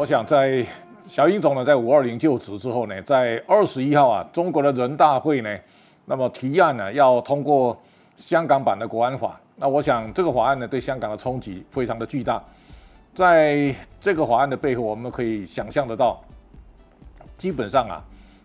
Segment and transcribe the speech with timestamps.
[0.00, 0.64] 我想在
[1.06, 5.58] 小英总呢在五二零就职之后呢，在二十一号啊，中国的人大会呢，
[6.06, 7.78] 那么提案呢要通过
[8.16, 9.38] 香港版的国安法。
[9.56, 12.42] 那我想这个法案呢对香港的冲击非常的巨大。
[13.14, 16.18] 在这个法案的背后，我们可以想象得到，
[17.36, 18.02] 基本上啊，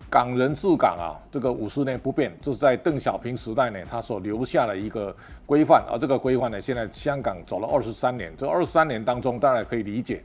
[0.09, 5.15] 港人治港啊，这个五十年不变，这是在邓小平时代呢他所留下的一个
[5.45, 5.81] 规范。
[5.89, 10.21] 而这个规范呢，现在香港走了二十三年，这二十三年当中，当然可以理解。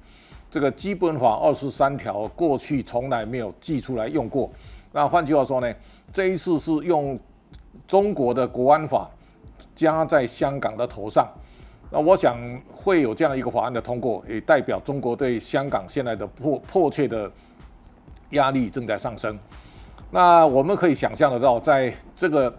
[0.51, 4.51] 这个基本法二十三条过去从来没有寄出来用过，
[4.91, 5.73] 那换句话说呢，
[6.13, 7.17] 这一次是用
[7.87, 9.09] 中国的国安法
[9.77, 11.29] 加在香港的头上，
[11.89, 12.37] 那我想
[12.75, 17.31] 会有这样一个法案的通过，也代表中国对香港现在的迫迫切的
[18.31, 19.39] 压力正在上升。
[20.11, 22.53] 那我们可以想象得到，在这个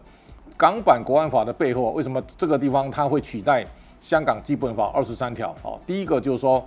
[0.56, 3.66] 港版国安法的背后，为什么这个地方它会取代
[4.00, 5.54] 香港基本法二十三条？
[5.62, 6.66] 哦，第一个就是说。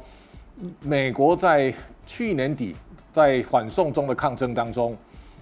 [0.80, 1.74] 美国在
[2.06, 2.76] 去年底
[3.12, 4.96] 在反送中的抗争当中，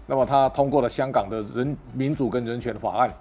[0.06, 3.14] 那么他通过了香港的人民主跟人权法案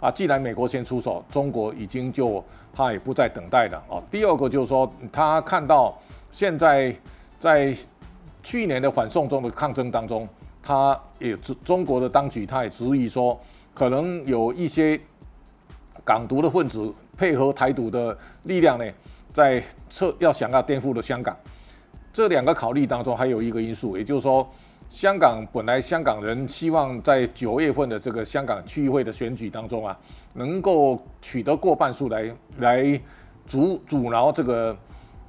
[0.00, 0.10] 啊。
[0.10, 4.00] 既然美国先出手，中国已经就他也不再等待了啊。
[4.10, 5.98] 第二个就是说，他看到
[6.30, 6.94] 现在
[7.40, 7.76] 在
[8.42, 10.28] 去年的反送中的抗争当中，
[10.62, 13.38] 他也中国的当局他也质疑说，
[13.74, 14.98] 可能有一些
[16.04, 18.84] 港独的分子配合台独的力量呢。
[19.32, 21.36] 在测要想要颠覆的香港，
[22.12, 24.46] 这两个考虑当中，还有一个因素，也就是说，
[24.90, 29.98] 香港本来香港人希望在九月份的这个香港区议会的选举当中啊，
[30.34, 33.00] 能够取得过半数来来
[33.46, 34.76] 阻阻挠这个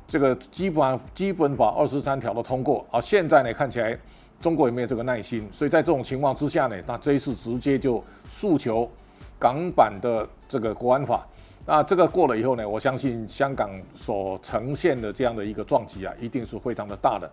[0.06, 3.98] 这个基本基本法二十三条的通过，而现在呢看起来
[4.42, 8.92] 中国也没有这个耐心，所以在这种情况之下呢，那这一次直接就诉求
[9.40, 11.26] 港版的这个国安法。
[11.66, 17.30] 那这个过了以后呢，我相信香港所呈现的这样的一个撞击啊，一定是非常的大的。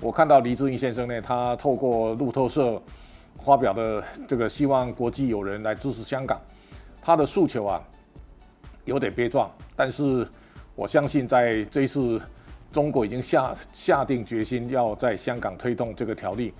[0.00, 2.82] 我看到黎智英先生呢，他透过路透社
[3.44, 6.40] 发表的这个希望国际友人来支持香港，
[7.00, 7.80] 他的诉求啊
[8.84, 10.26] 有点悲壮，但是
[10.74, 12.20] 我相信在这一次
[12.72, 16.52] 中国已经下下定决心要在香港推动这个条例。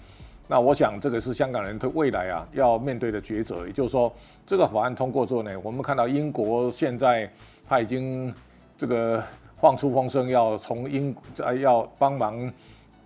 [0.50, 3.66] 那我想，这个是香港人的未来啊要面对的抉择。
[3.66, 4.10] 也就是说，
[4.46, 7.30] 这个法案通过之后呢，我们看到英国现在
[7.68, 8.34] 他已经
[8.78, 9.22] 这个
[9.58, 12.50] 放出风声，要从英呃要帮忙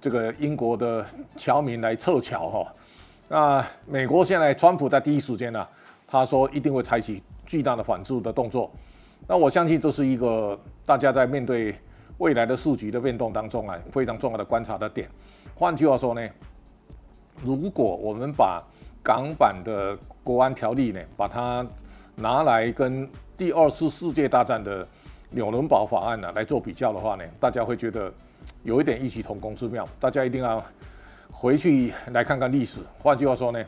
[0.01, 1.05] 这个英国的
[1.37, 2.73] 侨民来撤侨哈。
[3.29, 5.67] 那美国现在川普在第一时间呢，
[6.07, 8.71] 他说一定会采取巨大的反制的动作。
[9.27, 11.75] 那我相信这是一个大家在面对
[12.19, 15.09] 未来的市局的变动当中啊非常重要的观察的点。
[15.57, 16.29] 换句话说呢？
[17.43, 18.63] 如果我们把
[19.03, 21.67] 港版的国安条例呢，把它
[22.15, 24.87] 拿来跟第二次世界大战的
[25.31, 28.13] 纽伦堡法案呢来做比较的话呢，大家会觉得
[28.63, 29.89] 有一点异曲同工之妙。
[29.99, 30.63] 大家一定要
[31.33, 32.79] 回去来看看历史。
[33.01, 33.65] 换句话说呢，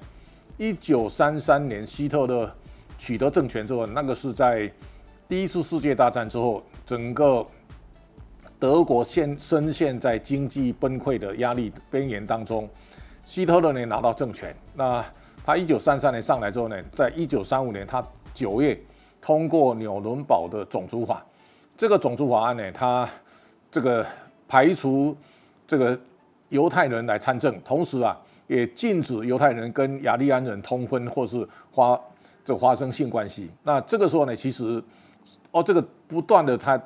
[0.56, 2.49] 一九三三年希特勒
[2.97, 4.71] 取得政权之后，那个是在
[5.27, 7.45] 第一次世界大战之后，整个
[8.61, 12.69] 德国现深陷在经济崩溃的压力边缘当中。
[13.27, 15.05] 希特勒呢拿到政权，那
[15.45, 18.03] 他一九三三年上来之后呢，在一九三五年他
[18.33, 18.79] 九月
[19.21, 21.25] 通过纽伦堡的种族法，
[21.77, 23.09] 这个种族法案呢，他
[23.71, 24.07] 这个
[24.47, 25.17] 排除
[25.67, 25.99] 这个
[26.49, 31.99] 犹太人来参政，同时啊也禁止犹太人跟雅利安人通婚或是发
[32.45, 33.51] 这发生性关系。
[33.62, 34.83] 那这个时候呢，其实
[35.51, 36.81] 哦这个不断的他。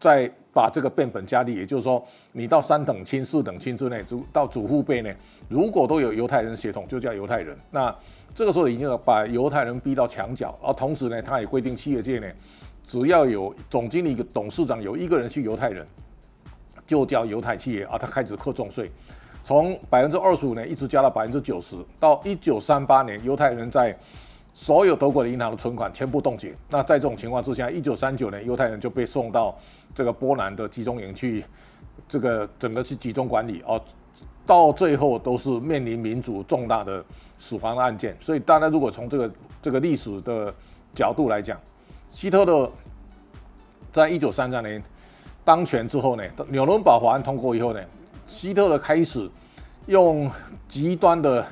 [0.00, 5.14] 在把这个变本加厉，也就是说，你到三等亲、四等亲之内，祖到祖父辈呢，
[5.48, 7.56] 如果都有犹太人血统，就叫犹太人。
[7.70, 7.94] 那
[8.34, 12.26] 这个时候已经把犹太人逼到墙角，而同时呢，他也规定企业界呢，
[12.84, 15.86] 只要有总经理、董事长有一个人是犹太人，
[16.88, 18.90] 就叫犹太企业，而他开始课重税，
[19.44, 23.96] 从百分之二十五呢，一直加到百分之九十，到一九三八年，犹太人在。
[24.58, 26.52] 所有德国的银行的存款全部冻结。
[26.68, 29.56] 那在这种情况之下，一九三九年，犹太人就被送到
[29.94, 31.44] 这个波兰的集中营去，
[32.08, 33.80] 这个整个是集中管理哦。
[34.44, 37.04] 到最后都是面临民主重大的
[37.38, 38.16] 死亡的案件。
[38.18, 39.30] 所以，大家如果从这个
[39.62, 40.52] 这个历史的
[40.92, 41.56] 角度来讲，
[42.10, 42.68] 希特勒
[43.92, 44.82] 在一九三三年
[45.44, 47.80] 当权之后呢，纽伦堡法案通过以后呢，
[48.26, 49.30] 希特勒开始
[49.86, 50.28] 用
[50.68, 51.46] 极端的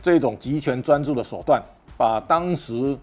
[0.00, 1.62] 这种集权专制的手段。
[1.96, 2.96] 把当时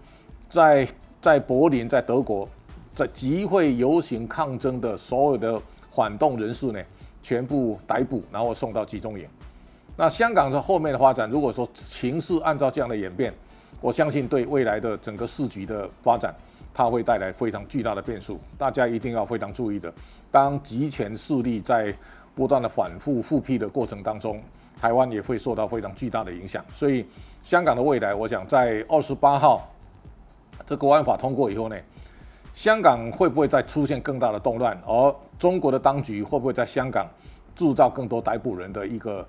[0.50, 0.88] 在
[1.22, 2.48] 在柏林、在德国
[2.96, 5.62] 在集会游行抗争的所有的
[5.92, 6.80] 反动人士呢，
[7.22, 9.28] 全部逮捕，然后送到集中营。
[9.96, 13.34] 那香港在后面的发展，如果说情势按照这样的演变，
[13.80, 16.34] 我相信对未来的整个市局的发展，
[16.74, 18.40] 它会带来非常巨大的变数。
[18.58, 19.94] 大家一定要非常注意的，
[20.32, 21.94] 当集权势力在
[22.34, 24.42] 不断的反复复辟的过程当中，
[24.84, 26.62] 台湾也会受到非常巨大的影响。
[26.74, 27.06] 所以，
[27.42, 29.66] 香港的未来，我想在二十八号
[30.66, 31.78] 这国安法通过以后呢，
[32.54, 34.78] 香港会不会再出现更大的动乱？
[34.86, 37.10] 而中国的当局会不会在香港
[37.56, 39.26] 制造更多逮捕人的一个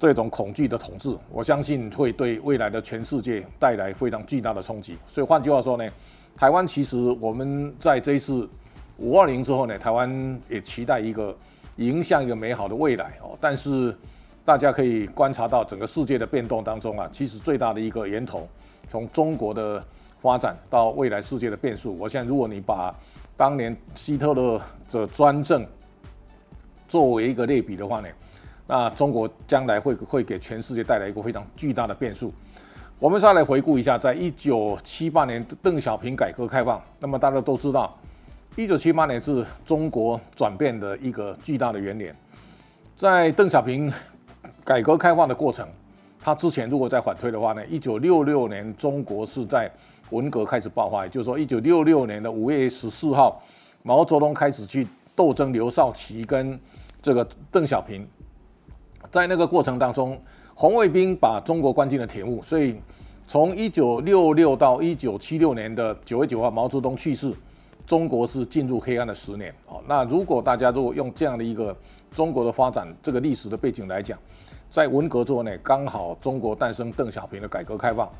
[0.00, 1.16] 这种恐惧的统治？
[1.30, 4.98] 我相信会对未来的全世界带来非常巨大的冲击。
[5.08, 5.88] 所以换句话说呢，
[6.36, 8.50] 台湾其实我们在这一次
[8.96, 11.32] 五二零之后呢，台湾也期待一个。
[11.76, 13.96] 迎向一个美好的未来哦，但是
[14.44, 18.48] 大家可以观察到整个世界的变动当中啊，其实最大的一个源头，
[18.88, 19.82] 从中国的
[20.20, 21.96] 发展到未来世界的变数。
[21.96, 22.92] 我想，如果你把
[23.36, 24.60] 当年希特勒
[24.90, 25.64] 的专政
[26.88, 28.08] 作为一个类比的话呢，
[28.66, 32.32] 那中国将来会会给全世界带来一个非常巨大的变数。
[32.98, 37.96] 我们再来回顾一下，在一九七八年邓小平改革开放，那么大家都知道。
[38.54, 42.14] 一九七八年是中国转变的一个巨大的元年，
[42.96, 43.90] 在邓小平
[44.64, 45.66] 改革开放的过程，
[46.20, 49.70] 他之前如果再反推的话呢，一九六六年中国是在
[50.10, 53.42] 文革开始爆发，也就是说一九六六年的五月十四号，
[53.82, 54.86] 毛泽东开始去
[55.16, 56.58] 斗争刘少奇跟
[57.00, 58.06] 这个邓小平，
[59.10, 60.20] 在那个过程当中，
[60.54, 62.80] 红卫兵把中国关进了铁幕，所以
[63.26, 67.32] 从一九六六到一九七六年的九月九号，毛泽东去世。
[67.84, 69.82] 中国是进入黑暗的十年哦。
[69.88, 71.76] 那如果大家如果用这样的一个
[72.14, 74.16] 中国的发展这个历史的背景来讲，
[74.72, 78.10] 在文革之后呢，刚好中国诞生邓小平的改革开放。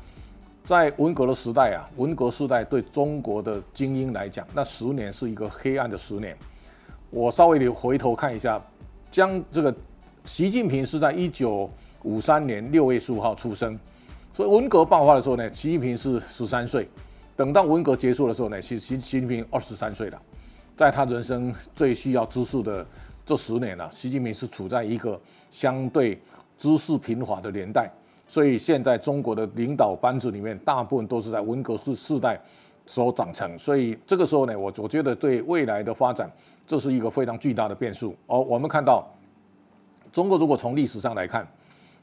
[0.67, 6.37] 在文革的时代啊，文革时代对中国的精英来讲，那十年是一个黑暗的十年。
[7.09, 8.61] 我稍微的回头看一下，
[9.11, 9.73] 将这个
[10.25, 11.67] 习近平是在一九
[12.03, 13.77] 五三年六月十五号出生，
[14.31, 16.87] 所以文革爆发的时候呢，习近平是十三岁。
[17.35, 20.21] 等到文革结束的时候呢，习习习近平二十三岁了，
[20.77, 22.85] 在他人生最需要知识的
[23.25, 25.19] 这十年呢，习近平是处在一个
[25.49, 26.21] 相对
[26.63, 27.91] 知识贫乏的年代，
[28.25, 32.39] 所以现在中国的领导班子里面大部分都是在文革世世代
[32.85, 36.31] 所长成，所以这个时候呢，我我觉得对未来的发展
[36.65, 38.15] 这是一个非常巨大的变数。
[38.27, 39.05] 而我们看到，
[40.13, 41.45] 中国如果从历史上来看，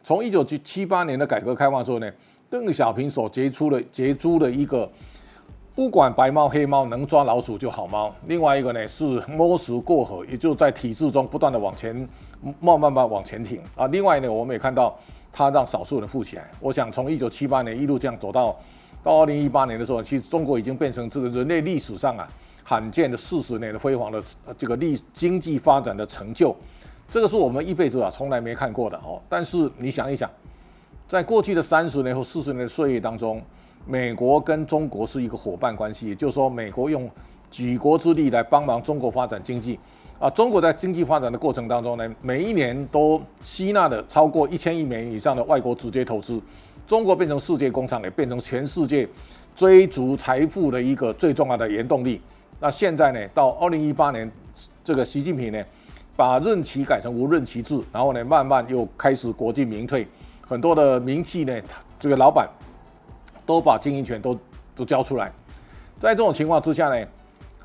[0.05, 2.12] 从一九七七八年的改革开放之后呢，
[2.51, 4.87] 邓小平所杰出的杰出的一个。
[5.75, 8.13] 不管白猫黑猫，能抓老鼠就好猫。
[8.27, 11.95] 另外一个呢是摸石过河，也就在体制中不断的往前，
[12.61, 13.87] 慢慢慢往前挺啊。
[13.87, 14.99] 另外呢，我们也看到
[15.33, 16.51] 他让少数人富起来。
[16.59, 18.55] 我想从一九七八年一路这样走到
[19.03, 22.29] 到二零一八年的时候，其实中国已经变成这个人类历史上啊
[22.65, 24.23] 罕见的四十年的辉煌的
[24.59, 26.55] 这个历经济发展的成就。
[27.11, 29.23] 这个是我们一辈子啊从来没看过的哦。
[29.29, 30.29] 但是你想一想，
[31.09, 33.41] 在过去的三十年或四十年的岁月当中，
[33.87, 37.11] 美国跟中国是一个伙伴关系，也就是说，美国用
[37.50, 39.79] 举国之力来帮忙中国发展经济，
[40.19, 46.41] 啊，中国在经济发展的过程当中呢，每一年都吸纳的超过一千亿美元以上的外国直接投资，
[46.87, 49.09] 中国变成世界工厂，也变成全世界
[49.56, 52.21] 追逐财富的一个最重要的原动力。
[52.61, 54.31] 那现在呢，到二零一八年，
[54.85, 55.65] 这个习近平呢，
[56.15, 60.06] 把任期改成无任期制，然后呢，慢慢又开始国进民退，
[60.47, 61.61] 很多的名气呢，
[61.99, 62.49] 这个老板。
[63.50, 64.38] 都把经营权都
[64.76, 65.32] 都交出来，
[65.99, 67.06] 在这种情况之下呢，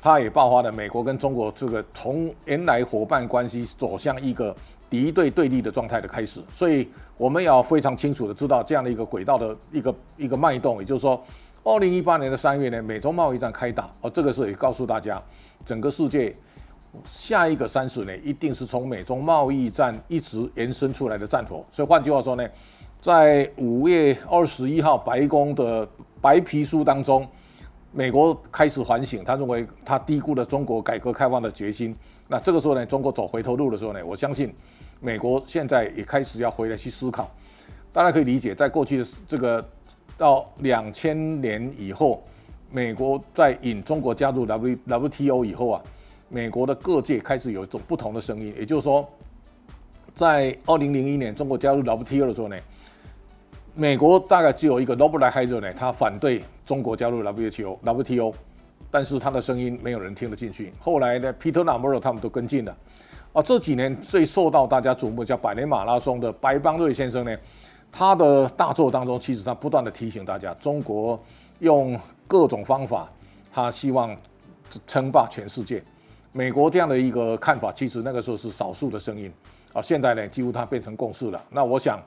[0.02, 4.52] 他也爆发了美国跟中国这个从原来伙伴关系走向一个
[4.90, 6.42] 敌对对立的状态的开始。
[6.52, 11.22] 所以我们要非常清楚的知道这样的一个轨道的一个一个脉动，也就是说，
[11.62, 15.22] 二零一八年的三月呢，美中贸易战开打，哦，这个时候也告诉大家，
[15.64, 16.34] 整个世界
[17.08, 21.64] 下一个三十年一定是从美中贸易战一直延伸出来的战火。
[21.70, 22.44] 所以换句话说呢。
[23.00, 25.88] 在五月二十一号，白宫的
[26.20, 27.26] 白皮书当中，
[27.92, 31.94] 美国开始反省，他认为他低估了中国改革开放的决心。
[32.26, 34.52] 那这个时候呢，中国走回头路的时候呢，我相信
[35.00, 37.30] 美国现在也开始要回来去思考。
[37.92, 39.64] 大家可以理解，在过去的这个
[40.18, 42.24] 到两千年以后，
[42.72, 45.82] 美国在引中国加入 W WTO 以后啊，
[46.28, 48.52] 美国的各界开始有一种不同的声音。
[48.58, 49.08] 也就是说，
[50.12, 52.56] 在二零零一年中国加入 WTO 的时候呢。
[53.78, 58.32] 美国大概只有一个 Robert Lighthizer 呢，他反对中国加入 WTO WTO，
[58.90, 60.72] 但是他的声音没有人听得进去。
[60.80, 62.74] 后来呢，Peter n a m o r o 他们都跟进了。
[63.34, 67.36] 啊，这几年最受到大家瞩目叫百年马拉松的白邦瑞先生呢，
[67.92, 71.22] 他的大作当中，其实他不断的提醒大家，中国
[71.58, 73.06] 用各种方法，
[73.52, 74.16] 他希望
[74.86, 75.82] 称霸全世界。
[76.32, 79.30] 美国这样的一个看法，其实那个时候是少数的声音。
[79.74, 81.44] 啊，现在呢，几乎它变成共识了。
[81.50, 82.00] 那我想。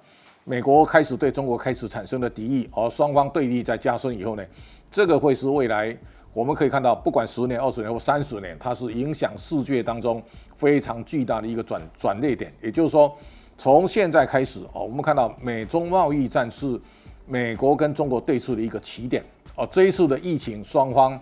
[0.49, 4.43] 美国开始对中国开始产生了敌意，而双方对立在加深以后呢，
[4.89, 5.95] 这个会是未来
[6.33, 6.43] 我。
[6.43, 10.19] 们可以看到，不管十年、二十年或三十年，它是影响世界当中
[10.57, 12.51] 非常巨大的一个转转捩点。
[12.63, 13.15] 也就是说，
[13.59, 16.81] 从现在开始哦，我们看到美中贸易战是
[17.27, 19.69] 美国跟中国对峙的一个起点哦。
[19.71, 21.21] 这一次的疫情，双方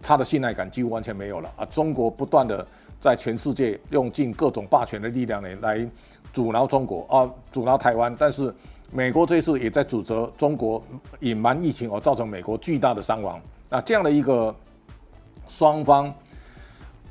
[0.00, 1.66] 它的信赖感几乎完全没有了啊！
[1.66, 2.66] 中国不断的
[2.98, 5.86] 在全世界用尽各种霸权的力量呢，来
[6.34, 8.14] 阻挠中国啊，阻挠台湾。
[8.18, 8.54] 但是
[8.92, 10.84] 美国这次也在指责中国
[11.20, 13.40] 隐瞒疫情而造成美国巨大的伤亡。
[13.70, 14.54] 那这样的一个
[15.48, 16.12] 双方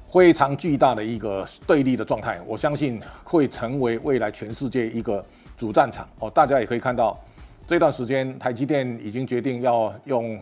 [0.06, 5.26] 非常巨大的一个对立的状态，我相信会成为未来全世界一个
[5.58, 6.30] 主战场哦。
[6.30, 7.20] 大家也可以看到，
[7.66, 10.40] 这段时间台积电已经决定要用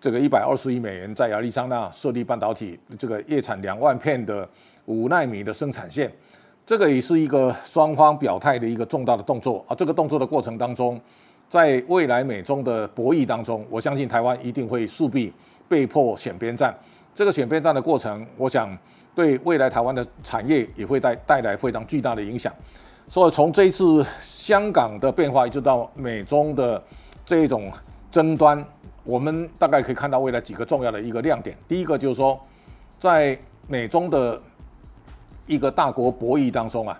[0.00, 4.48] 这个一百二十亿美元在亚利桑那设立半导体这个月产两万片的
[4.86, 6.12] 五纳米的生产线，
[6.72, 9.74] 这个也是一个双方表态的一个重大的动作啊。
[9.74, 10.98] 这个动作的过程当中，
[11.46, 15.30] 在未来美中的博弈当中，我相信台湾一定会势必。
[15.68, 16.74] 被迫选边站，
[17.14, 18.74] 这个选边站的过程，我想
[19.14, 22.50] 对未来台湾的产业也会带带来非常巨大的影响。
[23.06, 26.82] 所以从这一次香港的变化，一直到美中的
[27.26, 27.70] 这种
[28.10, 28.64] 争端，
[29.04, 31.54] 我们大概可以看到未来几个重要的一个亮点。
[31.68, 32.40] 第一个就是说，
[32.98, 33.38] 在
[33.68, 34.40] 美中的
[35.52, 36.98] 一个大国博弈当中啊，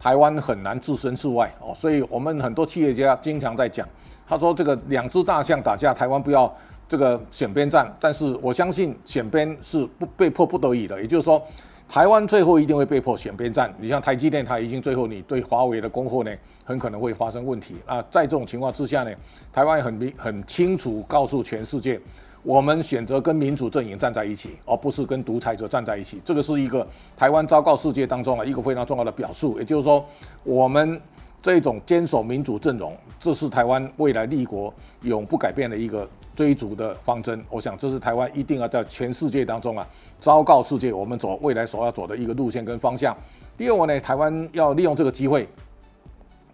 [0.00, 1.74] 台湾很难置身事外哦。
[1.74, 3.88] 所以我们很多企业家经常在讲，
[4.26, 6.52] 他说这个两只大象打架，台湾不要。
[6.88, 11.42] 这个选边站，但是我相信选边是不被迫不得已的，也就是说，
[11.88, 13.72] 台湾最后一定会被迫选边站。
[13.78, 16.30] 你像台积电，它已经最后你对华为的供货呢，
[16.66, 18.04] 很可能会发生问题啊。
[18.10, 19.10] 在这种情况之下呢，
[19.50, 21.98] 台湾很明很清楚告诉全世界，
[22.42, 26.20] 我们选择跟民主阵营站在一起，而不是跟独裁者站在一起。
[26.24, 30.04] 这个是一个台湾昭告世界当中啊一个非常重要的表述，也就是说，
[30.42, 31.00] 我们
[31.40, 34.72] 这种坚守民主阵容，这是台湾未来立国
[35.02, 36.08] 永不改变的一个。
[36.34, 39.86] 追逐的方针，我想这是台湾一定要在全世界当中啊，
[40.18, 43.14] 昭告世界我们走未来所要走的一个路线跟方向。
[43.54, 45.46] 第二个呢，台湾要利用这个机会，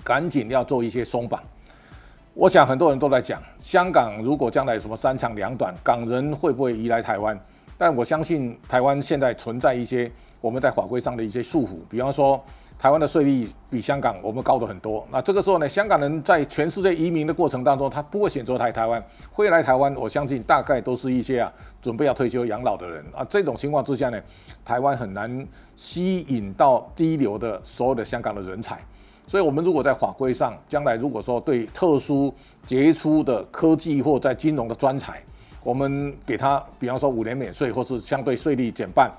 [0.03, 1.41] 赶紧要做一些松绑。
[2.41, 7.37] 我想很多人都在讲，香港如果将来什么三长两短，港人会不会移来台湾？
[7.77, 10.09] 但我相信台湾现在存在一些
[10.41, 12.41] 我们在法规上的一些束缚，比方说。
[12.81, 21.53] 台湾的税率比香港我们高的很多，那这个时候呢，香港人在全世界移民的过程当中，他不会选择来台湾，会来台湾，我相信大概都是一些啊
[21.83, 23.27] 准备要退休养老的人啊。
[23.29, 24.23] 这种情况之下呢，
[24.65, 28.81] 台湾很难吸引到低流的所有的香港的人才。
[29.29, 32.33] 所以，我们如果在法规上，将来如果说对特殊
[32.65, 35.23] 杰出的科技或在金融的专才，
[35.63, 39.13] 我们给他，比方说五年免税，或是相对税率减半。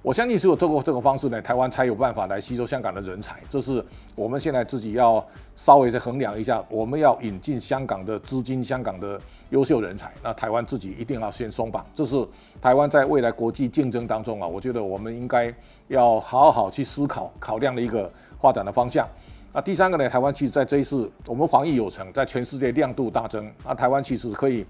[0.00, 3.40] 我相信只有透过这个方式呢，台湾才有办法来吸收香港的人才。
[3.50, 11.84] 这是我们现在自己要稍微再衡量一下，我们要引进香港的资金、香港的优秀人才，那台湾自己一定要先松绑。
[11.94, 12.26] 这是
[12.60, 15.54] 台湾在未来国际竞争当中啊，我觉得我们应该
[15.88, 19.06] 要好好去思考、考量的一个发展的方向。
[19.54, 24.64] 那第三个呢，台湾其实在这一次我们防疫有成，在全世界亮度大增，那台湾其实可以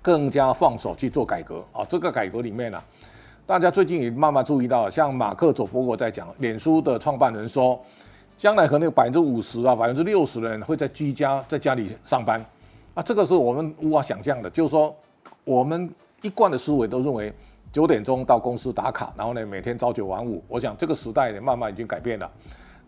[0.00, 1.84] 更加放手去做改革啊。
[1.90, 2.80] 这个改革里面呢。
[3.46, 7.84] 大家最近也慢慢注意到，像马克·佐伯格在讲，脸书的创办人说，
[8.36, 12.40] 将来可能有百分之五十啊，百分之六十的人会在居家在家里上班，
[12.94, 14.48] 啊，这个是我们无法想象的。
[14.48, 14.94] 就是说，
[15.42, 15.92] 我们
[16.22, 17.34] 一贯的思维都认为
[17.72, 20.40] 九点钟到公司打卡，然后呢每天朝九晚五。
[20.46, 22.30] 我想这个时代呢慢慢已经改变了。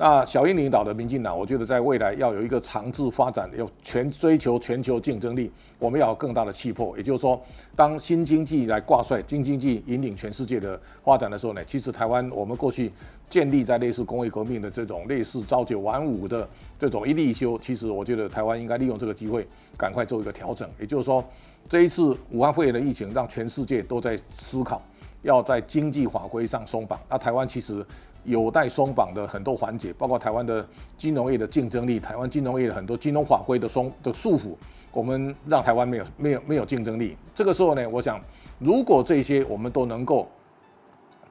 [0.04, 6.96] 那小英领导的民进党，我觉得在未来要有一个长治发展，要全追求全球竞争力，我们要有更大的气魄。
[6.96, 7.40] 也就是说，
[7.76, 12.90] 当新经济来挂帅，新经济引领全世界的发展的时候呢，其实台湾我们过去
[13.30, 16.48] 建立在类似工业革命的这种类似朝九晚五的
[16.80, 19.46] 这种一立一休，其实我觉得台湾应该利用这个机会，
[19.78, 20.68] 赶快做一个调整。
[20.80, 21.24] 也就是说，
[21.68, 24.82] 这一次武汉肺炎的疫情，让全世界都在思考，
[25.22, 26.98] 要在经济法规上松绑。
[27.08, 27.86] 那台湾其实。
[28.24, 34.54] 有待松绑的很多环节，包括台湾的金融业的竞争力，台湾金融业的很多金融法规的松的束缚，
[34.92, 37.16] 我们让台湾没有没有没有竞争力。
[37.34, 38.20] 这个时候呢，我想
[38.58, 40.28] 如果这些我们都能够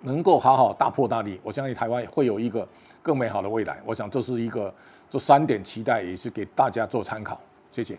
[0.01, 2.67] 能够好好大破大立，我相信台湾会有一个
[3.01, 3.79] 更美好的未来。
[3.85, 4.73] 我想这是一个
[5.09, 7.39] 这三点期待，也是给大家做参考。
[7.71, 7.97] 谢谢。